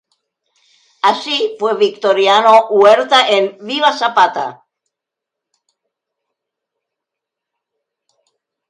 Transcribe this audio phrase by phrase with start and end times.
[1.09, 4.65] Así, fue Victoriano Huerta en "¡Viva Zapata!